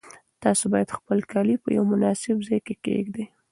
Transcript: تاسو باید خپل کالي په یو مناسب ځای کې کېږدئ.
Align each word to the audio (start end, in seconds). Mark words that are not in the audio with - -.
تاسو 0.43 0.63
باید 0.73 0.95
خپل 0.97 1.17
کالي 1.31 1.55
په 1.63 1.69
یو 1.77 1.83
مناسب 1.93 2.37
ځای 2.47 2.59
کې 2.65 2.75
کېږدئ. 2.85 3.25